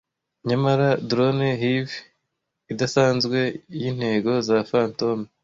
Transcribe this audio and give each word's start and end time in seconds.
Nyamara 0.47 0.89
drone-hive 1.09 1.95
idasanzwe 2.71 3.39
yintego 3.79 4.31
za 4.47 4.57
fantom! 4.69 5.19